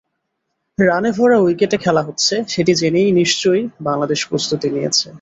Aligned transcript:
রানে 0.77 1.09
ভরা 1.11 1.37
উইকেটে 1.37 1.77
খেলা 1.77 2.01
হচ্ছে, 2.01 2.35
সেটি 2.47 2.71
জেনেই 2.75 3.09
নিশ্চয়ই 3.11 3.63
বাংলাদেশ 3.81 4.19
প্রস্তুতি 4.29 4.67
নিয়েছে। 4.69 5.05